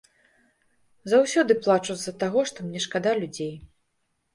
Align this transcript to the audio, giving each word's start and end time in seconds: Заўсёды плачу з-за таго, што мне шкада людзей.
Заўсёды 1.13 1.59
плачу 1.67 1.91
з-за 1.99 2.17
таго, 2.27 2.39
што 2.53 2.59
мне 2.71 2.79
шкада 2.91 3.11
людзей. 3.25 3.59